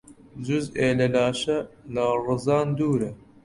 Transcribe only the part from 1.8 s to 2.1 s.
لە